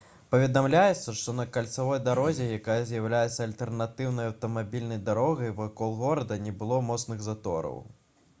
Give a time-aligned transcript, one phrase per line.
[0.33, 7.25] паведамляецца што на кальцавой дарозе якая з'яўляецца альтэрнатыўнай аўтамабільнай дарогай вакол горада не было моцных
[7.29, 7.79] затораў